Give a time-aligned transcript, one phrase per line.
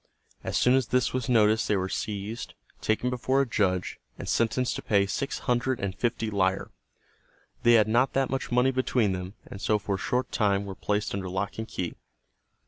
[0.43, 4.75] As soon as this was noticed they were seized, taken before a judge, and sentenced
[4.77, 6.71] to pay six hundred and fifty lire.
[7.61, 10.73] They had not that much money between them, and so for a short time were
[10.73, 11.93] placed under lock and key.